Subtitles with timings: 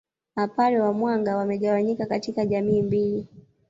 [0.35, 3.27] apare wa Mwanga wamegawanyika katika jamii mbili